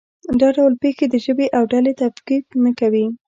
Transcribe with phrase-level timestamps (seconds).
[0.39, 3.05] دا ډول پېښې د ژبې او ډلې تفکیک نه کوي.